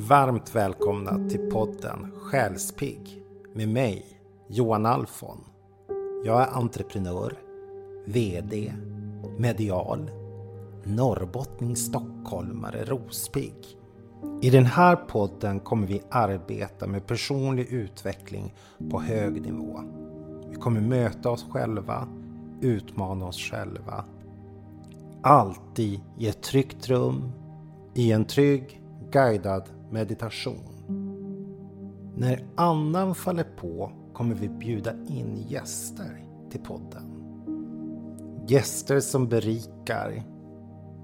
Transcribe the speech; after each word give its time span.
Varmt 0.00 0.54
välkomna 0.54 1.28
till 1.28 1.50
podden 1.50 2.12
Själspigg 2.20 3.22
med 3.52 3.68
mig, 3.68 4.06
Johan 4.48 4.86
Alfon. 4.86 5.44
Jag 6.24 6.42
är 6.42 6.46
entreprenör, 6.46 7.38
VD, 8.06 8.72
medial, 9.38 10.10
norrbottning, 10.84 11.76
stockholmare, 11.76 12.84
rospigg. 12.84 13.54
I 14.42 14.50
den 14.50 14.66
här 14.66 14.96
podden 14.96 15.60
kommer 15.60 15.86
vi 15.86 16.02
arbeta 16.10 16.86
med 16.86 17.06
personlig 17.06 17.66
utveckling 17.72 18.54
på 18.90 19.00
hög 19.00 19.42
nivå. 19.42 19.80
Vi 20.50 20.56
kommer 20.56 20.80
möta 20.80 21.30
oss 21.30 21.46
själva, 21.50 22.08
utmana 22.60 23.26
oss 23.26 23.38
själva. 23.38 24.04
Alltid 25.22 26.00
i 26.18 26.28
ett 26.28 26.42
tryggt 26.42 26.88
rum, 26.88 27.32
i 27.94 28.12
en 28.12 28.24
trygg, 28.24 28.82
guidad 29.10 29.68
meditation. 29.90 30.78
När 32.16 32.44
andan 32.54 33.14
faller 33.14 33.46
på 33.56 33.92
kommer 34.12 34.34
vi 34.34 34.48
bjuda 34.48 34.92
in 34.92 35.44
gäster 35.48 36.24
till 36.50 36.60
podden. 36.60 37.02
Gäster 38.46 39.00
som 39.00 39.28
berikar, 39.28 40.22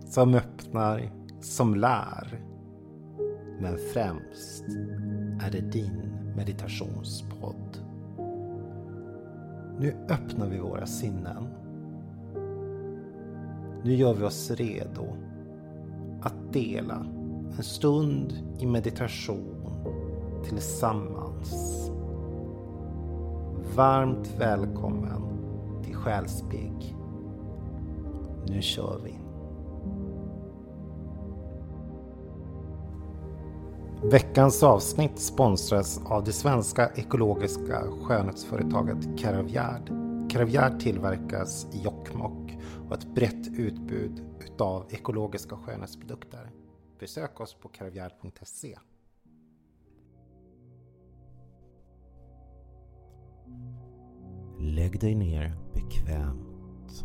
som 0.07 0.35
öppnar, 0.35 1.13
som 1.41 1.75
lär. 1.75 2.45
Men 3.61 3.79
främst 3.93 4.65
är 5.41 5.51
det 5.53 5.61
din 5.61 6.03
meditationspodd. 6.37 7.79
Nu 9.79 9.95
öppnar 10.09 10.49
vi 10.49 10.59
våra 10.59 10.87
sinnen. 10.87 11.49
Nu 13.85 13.95
gör 13.95 14.15
vi 14.15 14.25
oss 14.25 14.51
redo 14.51 15.17
att 16.23 16.53
dela 16.53 17.07
en 17.57 17.63
stund 17.65 18.33
i 18.59 18.67
meditation 18.67 19.55
tillsammans. 20.45 21.91
Varmt 23.77 24.35
välkommen 24.39 25.23
till 25.85 25.95
Själsbygg. 25.95 26.97
Nu 28.47 28.63
kör 28.63 29.01
vi. 29.05 29.15
Veckans 34.11 34.63
avsnitt 34.63 35.19
sponsras 35.19 36.01
av 36.05 36.25
det 36.25 36.33
svenska 36.33 36.91
ekologiska 36.95 37.83
skönhetsföretaget 38.03 39.19
Caravgard. 39.19 39.91
Caravgard 40.31 40.81
tillverkas 40.81 41.67
i 41.73 41.83
Jokkmokk 41.83 42.59
och 42.83 42.89
har 42.89 42.97
ett 42.97 43.15
brett 43.15 43.49
utbud 43.57 44.23
utav 44.41 44.87
ekologiska 44.91 45.57
skönhetsprodukter. 45.57 46.51
Besök 47.05 47.41
oss 47.41 47.55
på 47.55 47.69
karavjärd.se. 47.69 48.79
Lägg 54.59 55.01
dig 55.01 55.15
ner 55.15 55.57
bekvämt. 55.75 57.05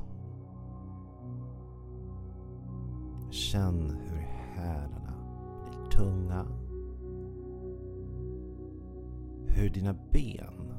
Känn 3.32 3.90
hur 3.90 4.18
hälarna 4.56 5.14
blir 5.64 5.90
tunga. 5.90 6.46
Hur 9.48 9.70
dina 9.70 9.94
ben 9.94 10.74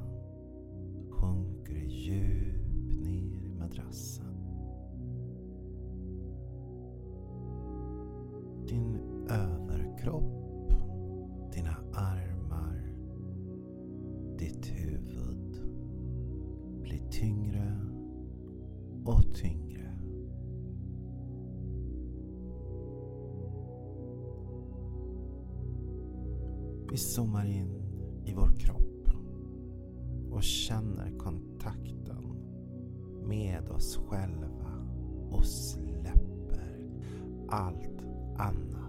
sjunker 1.11 1.85
djupt 1.85 3.05
ner 3.05 3.43
i 3.43 3.53
madrassen. 3.59 4.31
din 8.71 9.10
överkropp, 9.31 10.71
dina 11.53 11.75
armar, 11.93 12.95
ditt 14.37 14.65
huvud 14.65 15.55
blir 16.81 17.09
tyngre 17.09 17.79
och 19.05 19.33
tyngre. 19.33 19.97
Vi 26.91 26.97
zoomar 26.97 27.45
in 27.45 27.81
i 28.25 28.33
vår 28.33 28.59
kropp 28.59 29.07
och 30.31 30.43
känner 30.43 31.17
kontakten 31.17 32.23
med 33.27 33.69
oss 33.69 33.97
själva 33.97 34.71
och 35.29 35.45
släpper 35.45 36.87
allt 37.49 38.01
annat. 38.37 38.80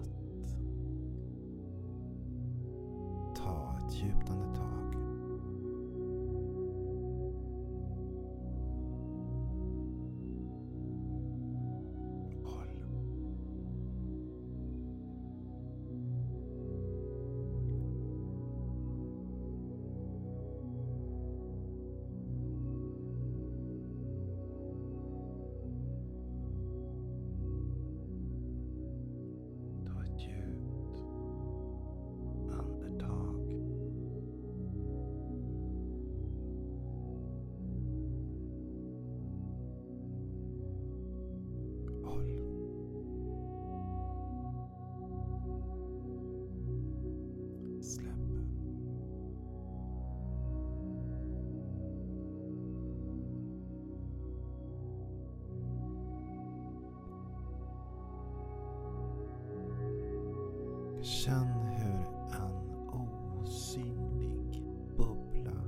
Känn 61.25 61.47
hur 61.47 62.07
en 62.41 62.89
osynlig 62.89 64.63
bubbla 64.97 65.65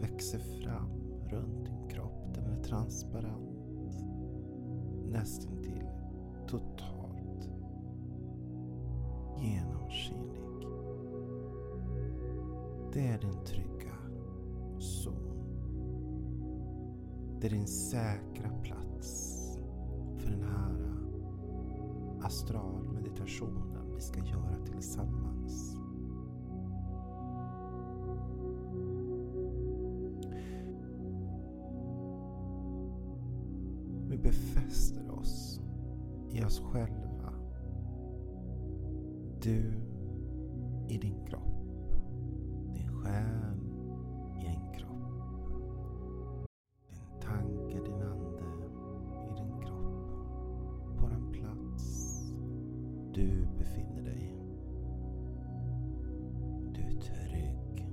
växer 0.00 0.38
fram 0.38 0.90
runt 1.28 1.66
din 1.66 1.88
kropp. 1.88 2.34
Den 2.34 2.44
är 2.44 2.62
transparent. 2.62 4.04
Nästintill 5.10 5.88
totalt 6.48 7.50
genomskinlig. 9.38 10.68
Det 12.92 13.06
är 13.06 13.18
din 13.18 13.44
trygga 13.44 13.96
zon. 14.78 15.36
Det 17.40 17.46
är 17.46 17.50
din 17.50 17.66
säkra 17.66 18.50
plats 18.62 19.38
för 20.18 20.30
den 20.30 20.42
här 20.42 20.94
astralmeditationen 22.22 23.89
vi 24.00 24.04
ska 24.04 24.20
göra 24.20 24.56
tillsammans. 24.66 25.76
Vi 34.08 34.18
befäster 34.18 35.10
oss 35.10 35.60
i 36.30 36.44
oss 36.44 36.60
själva. 36.60 37.32
Du 39.42 39.72
i 40.88 40.98
din 40.98 41.26
kropp. 41.26 41.69
Du 53.20 53.46
befinner 53.58 54.02
dig. 54.02 54.36
Du 56.74 56.80
är 56.80 57.00
trygg. 57.00 57.86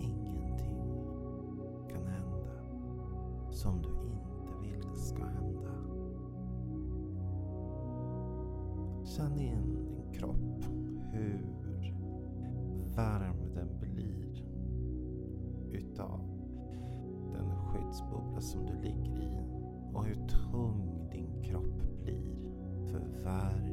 Ingenting 0.00 0.78
kan 1.90 2.06
hända 2.06 2.52
som 3.50 3.82
du 3.82 3.88
inte 3.88 4.52
vill 4.62 5.00
ska 5.00 5.24
hända. 5.24 5.70
Känn 9.04 9.38
in 9.38 9.94
din 9.94 10.12
kropp. 10.12 10.64
Hur 11.12 11.46
varm 12.96 13.54
den 13.54 13.78
blir 13.80 14.42
utav 15.72 16.20
den 17.32 17.50
skyddsbubbla 17.56 18.40
som 18.40 18.66
du 18.66 18.74
ligger 18.82 19.22
i. 19.22 19.43
tung 23.24 23.63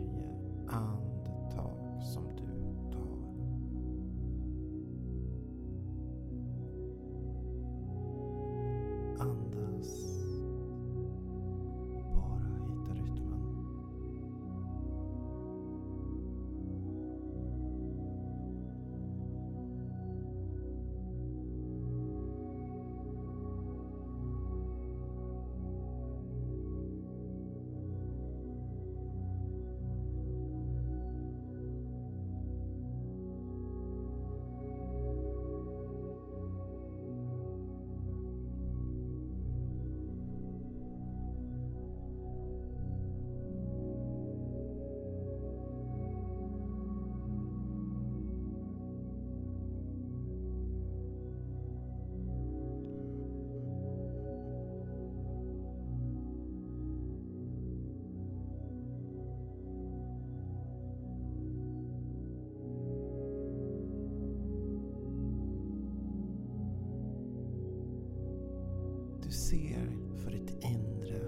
ser 69.51 69.97
för 70.15 70.31
ditt 70.31 70.63
inre 70.63 71.19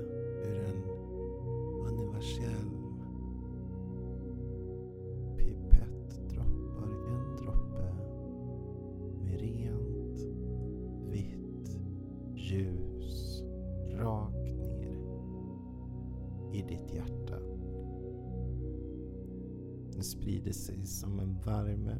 hur 0.43 0.63
en 0.65 0.83
universell 1.87 2.69
pipett 5.37 6.29
droppar 6.29 6.89
en 7.07 7.35
droppe 7.37 7.93
med 9.23 9.39
rent 9.39 10.19
vitt 11.11 11.79
ljus 12.35 13.43
rakt 13.95 14.57
ner 14.57 14.97
i 16.53 16.61
ditt 16.61 16.93
hjärta. 16.93 17.39
Det 19.95 20.03
sprider 20.03 20.51
sig 20.51 20.85
som 20.85 21.19
en 21.19 21.37
värme, 21.45 21.99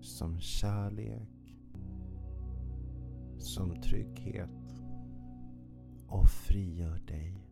som 0.00 0.40
kärlek 0.40 1.39
som 3.50 3.80
trygghet 3.80 4.82
och 6.06 6.28
frigör 6.28 6.98
dig 7.06 7.46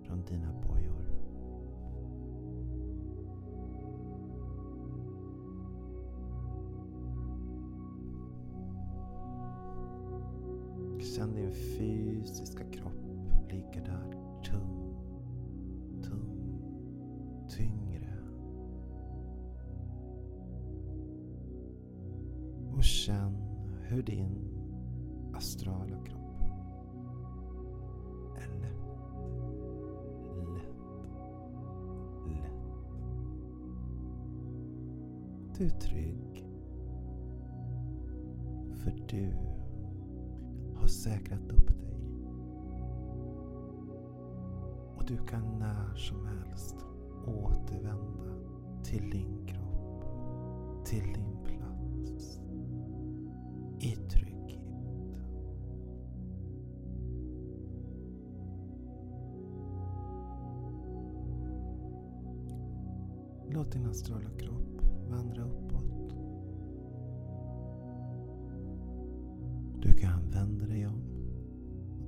från 0.00 0.24
dina 0.24 0.52
bojor. 0.52 1.06
Känn 11.00 11.34
din 11.34 11.52
fysiska 11.52 12.64
kropp 12.64 13.50
ligga 13.50 13.84
där 13.84 14.12
tung, 14.44 14.94
tung, 16.02 16.62
tyngre. 17.48 18.18
Och 22.72 22.84
känn 22.84 23.36
hur 23.88 24.02
din 24.02 24.51
astrala 25.42 25.96
kropp 26.04 26.40
är 28.36 28.48
lätt, 28.60 28.86
lätt, 30.54 30.82
lätt. 32.26 32.62
Du 35.58 35.64
är 35.64 35.70
trygg. 35.70 36.46
För 38.74 38.92
du 39.08 39.36
har 40.76 40.86
säkrat 40.86 41.52
upp 41.52 41.68
dig. 41.68 41.96
Och 44.96 45.04
du 45.06 45.16
kan 45.16 45.58
när 45.58 45.94
som 45.96 46.26
helst 46.26 46.76
återvända 47.26 48.32
till 48.84 49.10
din 49.10 49.46
kropp, 49.46 50.04
till 50.84 51.12
din 51.12 51.36
plats 51.44 52.40
i 53.80 53.96
din 63.72 63.86
astrala 63.86 64.30
kropp 64.38 64.82
vandra 65.10 65.42
uppåt. 65.44 66.14
Du 69.82 69.92
kan 69.92 70.30
vända 70.30 70.66
dig 70.66 70.86
om 70.86 71.02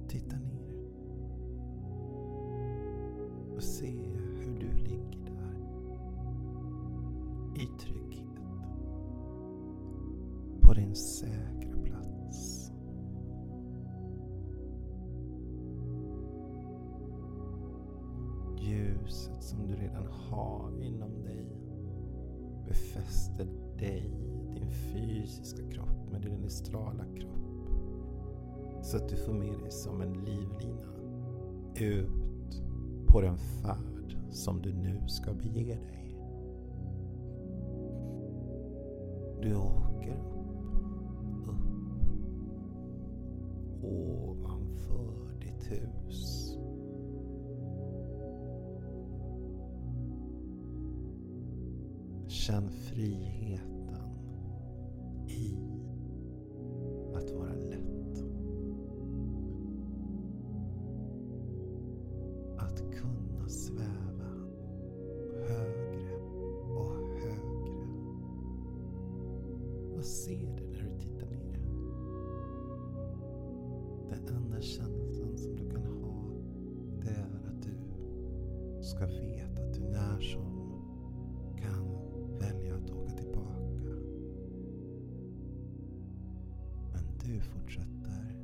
och 0.02 0.08
titta 0.08 0.36
ner. 0.36 0.74
Och 3.56 3.62
se 3.62 3.96
hur 4.40 4.58
du 4.60 4.72
ligger 4.84 5.24
där. 5.24 5.58
I 7.54 7.66
trygghet. 7.80 8.40
På 10.60 10.74
din 10.74 10.94
säkra 10.94 11.53
Ljuset 19.04 19.42
som 19.42 19.66
du 19.66 19.74
redan 19.74 20.06
har 20.06 20.82
inom 20.82 21.22
dig 21.22 21.46
befäster 22.68 23.46
dig, 23.78 24.10
din 24.54 24.70
fysiska 24.70 25.70
kropp 25.70 26.10
med 26.12 26.22
din 26.22 26.44
astrala 26.44 27.04
kropp. 27.04 27.68
Så 28.82 28.96
att 28.96 29.08
du 29.08 29.16
får 29.16 29.32
med 29.32 29.58
dig 29.58 29.70
som 29.70 30.00
en 30.00 30.12
livlina 30.12 30.94
ut 31.76 32.62
på 33.06 33.20
den 33.20 33.36
färd 33.36 34.16
som 34.30 34.62
du 34.62 34.72
nu 34.72 35.08
ska 35.08 35.34
bege 35.34 35.74
dig. 35.74 36.16
Du 39.42 39.56
åker 39.56 40.12
upp, 40.12 41.48
upp 41.48 41.74
ovanför 43.82 45.40
ditt 45.40 45.70
hus. 45.70 46.43
Känn 52.46 52.68
frihet. 52.68 53.73
Du 87.34 87.40
fortsätter 87.40 88.36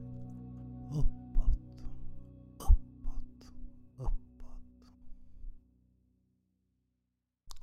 uppåt, 0.90 1.84
uppåt, 2.58 3.52
uppåt. 3.96 4.94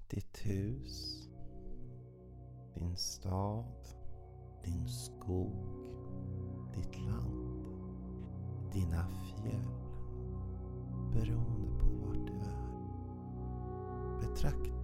Ditt 0.10 0.38
hus, 0.46 1.28
din 2.74 2.98
stad, 2.98 3.88
din 4.64 4.88
skog, 4.88 5.66
ditt 6.76 7.00
land, 7.00 7.66
dina 8.74 9.08
fjäll. 9.08 9.68
Beroende 11.14 11.80
på 11.80 11.88
vart 12.06 12.28
du 12.28 12.34
är. 12.34 12.68
Betrakta 14.22 14.77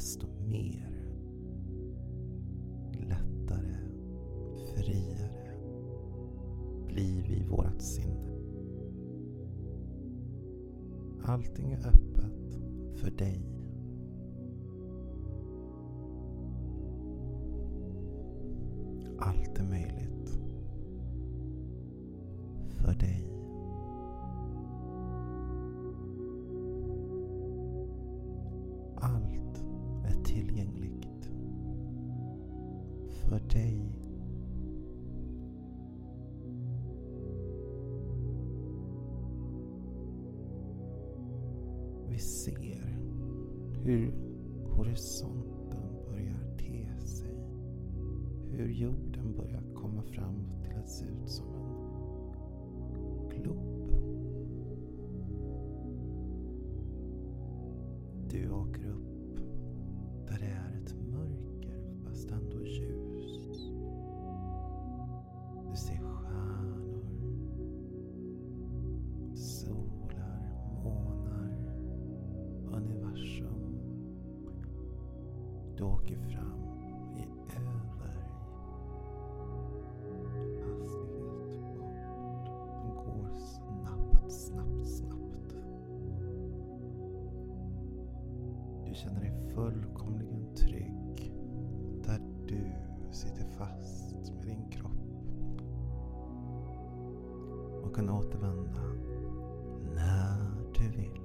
desto 0.00 0.26
mer 0.48 0.90
lättare, 2.92 3.76
friare 4.74 5.56
blir 6.86 7.22
vi 7.28 7.36
i 7.36 7.44
vårt 7.44 7.80
sinne. 7.80 8.30
Allting 11.22 11.72
är 11.72 11.86
öppet 11.88 12.58
för 12.94 13.10
dig. 13.10 13.46
Allt 19.18 19.58
är 19.58 19.64
möjligt 19.64 20.40
för 22.68 22.94
dig. 22.94 23.29
för 33.30 33.40
dig. 33.40 33.96
Vi 42.08 42.18
ser 42.18 42.98
hur 43.82 44.12
horisonten 44.66 45.82
börjar 46.08 46.56
te 46.58 47.06
sig. 47.06 47.36
Hur 48.50 48.68
jorden 48.68 49.36
börjar 49.36 49.62
komma 49.74 50.02
fram 50.02 50.44
till 50.62 50.76
att 50.76 50.88
se 50.88 51.04
ut 51.04 51.28
som 51.28 51.46
en 51.54 51.82
glob. 53.28 53.90
Du 58.30 58.50
åker 58.50 58.86
upp 58.88 59.36
där 60.26 60.38
det 60.38 60.46
är 60.46 60.80
ett 60.84 60.94
mörker 61.12 62.04
fast 62.04 62.30
ändå 62.30 62.62
ljus. 62.64 63.09
Du 75.80 75.86
åker 75.86 76.16
fram 76.16 76.62
i 77.16 77.22
över 77.56 78.14
hastighetsfart 80.62 82.46
som 82.66 82.94
går 82.94 83.38
snabbt, 83.38 84.32
snabbt, 84.32 84.86
snabbt. 84.86 85.54
Du 88.86 88.94
känner 88.94 89.20
dig 89.20 89.32
fullkomligen 89.54 90.54
trygg 90.54 91.32
där 92.06 92.20
du 92.46 92.72
sitter 93.10 93.44
fast 93.44 94.32
med 94.34 94.46
din 94.46 94.70
kropp 94.70 95.62
och 97.84 97.94
kan 97.94 98.10
återvända 98.10 98.82
när 99.94 100.50
du 100.74 100.88
vill. 100.88 101.19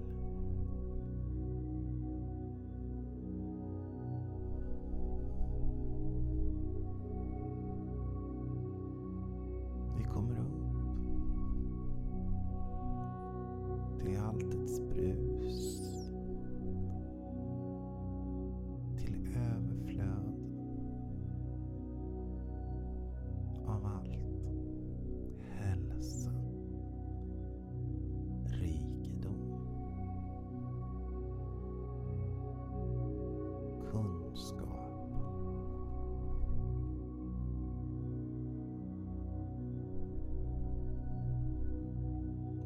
Kunskap. 34.35 34.67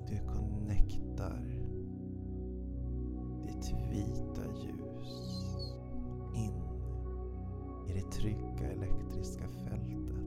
Du 0.08 0.18
connectar 0.28 1.44
ditt 3.44 3.74
vita 3.92 4.42
ljus 4.64 5.46
in 6.36 6.54
i 7.88 7.94
det 7.94 8.12
trygga 8.12 8.72
elektriska 8.72 9.48
fältet 9.48 10.26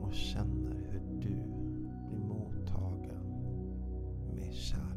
och 0.00 0.12
känner 0.12 0.88
hur 0.90 1.20
du 1.20 1.36
blir 2.08 2.18
mottagen 2.18 3.26
med 4.34 4.52
kärlek. 4.52 4.96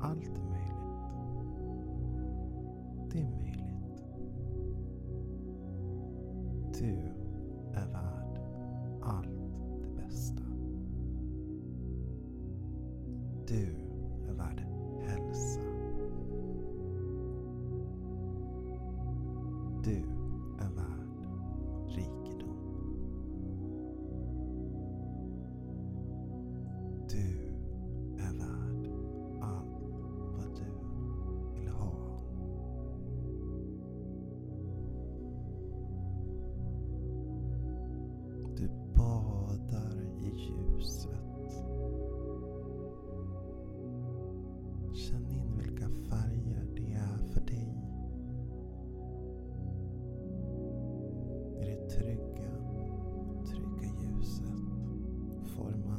Allt 0.00 0.49
Du 6.80 6.96
är 7.74 7.86
värd 7.86 8.38
allt 9.02 9.82
det 9.82 10.02
bästa. 10.02 10.42
Du 13.48 13.79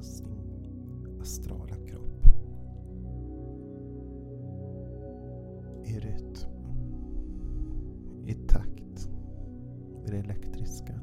hans 0.01 0.23
astrala 1.21 1.75
kropp. 1.87 2.25
I 5.85 5.99
rytm. 5.99 6.47
I 8.25 8.33
takt 8.33 9.09
med 10.01 10.11
det 10.11 10.17
elektriska. 10.17 10.99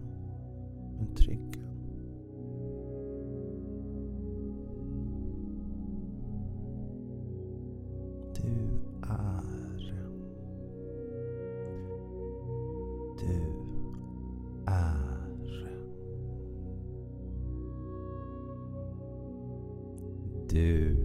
Du 20.50 20.96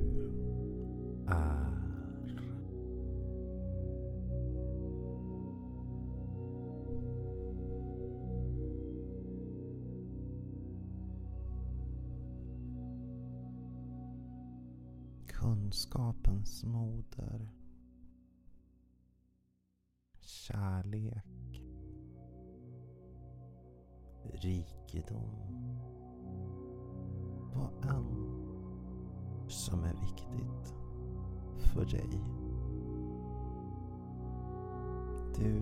är. 1.27 1.73
Kunskapens 15.27 16.63
moder. 16.63 17.49
Kärlek. 20.19 21.63
Rikedom. 24.23 25.53
Vad 27.53 27.85
än 27.85 28.12
viktigt 30.03 30.73
för 31.73 31.85
dig. 31.85 32.09
Du 35.35 35.61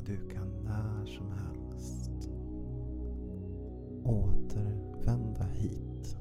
Och 0.00 0.06
du 0.06 0.28
kan 0.28 0.48
när 0.64 1.06
som 1.06 1.32
helst 1.32 2.30
återvända 4.04 5.44
hit. 5.44 6.19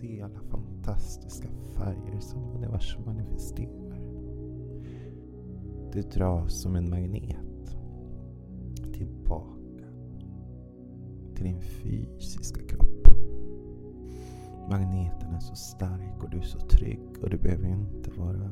Se 0.00 0.22
alla 0.22 0.40
fantastiska 0.40 1.48
färger 1.76 2.20
som 2.20 2.42
universum 2.56 3.02
manifesterar. 3.04 4.00
Du 5.92 6.02
dras 6.02 6.60
som 6.62 6.76
en 6.76 6.90
magnet 6.90 7.76
tillbaka 8.92 9.84
till 11.34 11.44
din 11.44 11.60
fysiska 11.60 12.60
kropp. 12.62 13.08
Magneten 14.70 15.34
är 15.34 15.40
så 15.40 15.54
stark 15.54 16.24
och 16.24 16.30
du 16.30 16.38
är 16.38 16.42
så 16.42 16.58
trygg 16.58 17.18
och 17.22 17.30
du 17.30 17.36
behöver 17.38 17.68
inte 17.68 18.10
vara 18.10 18.50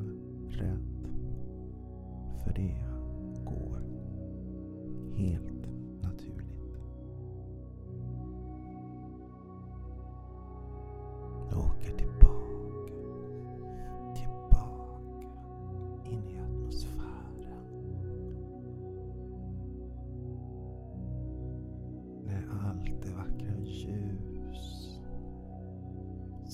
rädd. 0.49 1.09
För 2.45 2.55
det 2.55 2.85
går 3.45 3.83
helt 5.17 5.56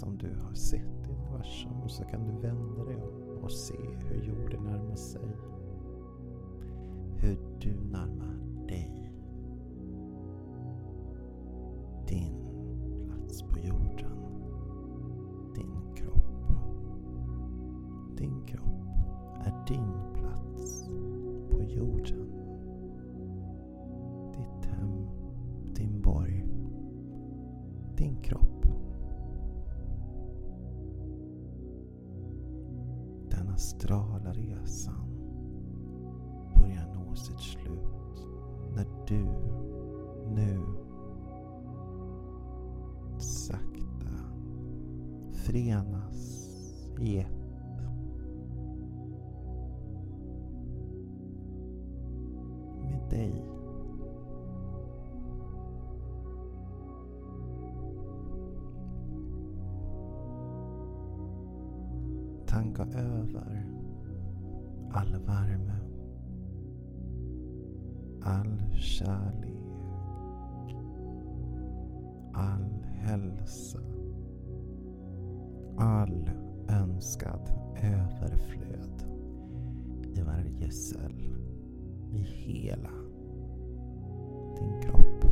som 0.02 0.18
du 0.18 0.36
har 0.44 0.54
sett 0.54 1.08
i 1.08 1.10
universum 1.10 1.88
så 1.88 2.04
kan 2.04 2.24
du 2.24 2.48
vända 2.48 2.84
dig 2.84 2.96
om 2.96 3.38
och 3.42 3.52
se 3.52 3.74
hur 4.08 4.24
jorden 4.24 4.64
närmar 4.64 4.96
sig. 4.96 5.36
Hur 7.16 7.38
du 7.60 7.70
närmar 7.70 8.51
Den 33.42 33.50
astrala 33.50 34.32
resan 34.32 35.06
börjar 36.56 36.94
nå 36.94 37.14
sitt 37.14 37.40
slut 37.40 38.26
när 38.74 38.86
du 39.08 39.24
nu 40.34 40.60
sakta 43.18 44.12
förenas 45.32 46.48
i 47.00 47.18
ett 47.18 47.41
all 68.24 68.74
kärlek, 68.74 70.76
all 72.34 72.84
hälsa, 72.84 73.78
all 75.78 76.30
önskad 76.68 77.50
överflöd 77.82 79.02
i 80.14 80.22
varje 80.22 80.70
cell, 80.70 81.36
i 82.12 82.18
hela 82.18 82.90
din 84.58 84.80
kropp. 84.82 85.24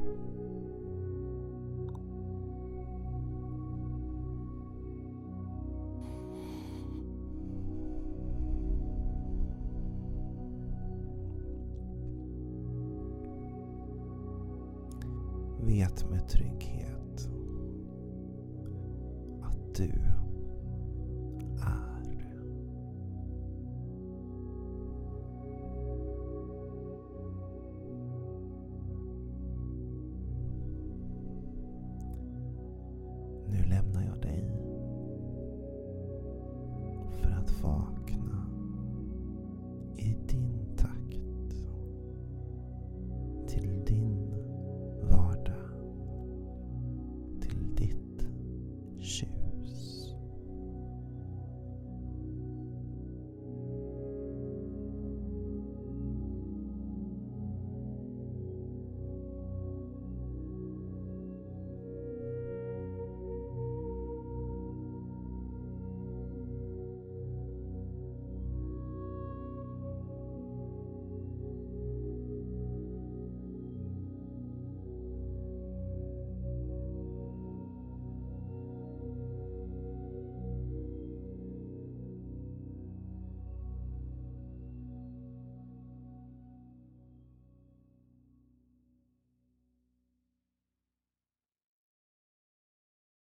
Att 19.70 20.10